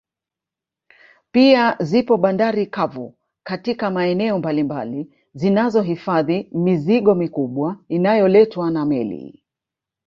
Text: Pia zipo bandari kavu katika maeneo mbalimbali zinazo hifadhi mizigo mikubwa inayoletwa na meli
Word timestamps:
Pia 1.31 1.77
zipo 1.79 2.17
bandari 2.17 2.65
kavu 2.67 3.17
katika 3.43 3.91
maeneo 3.91 4.39
mbalimbali 4.39 5.13
zinazo 5.33 5.81
hifadhi 5.81 6.49
mizigo 6.51 7.15
mikubwa 7.15 7.79
inayoletwa 7.89 8.71
na 8.71 8.85
meli 8.85 9.43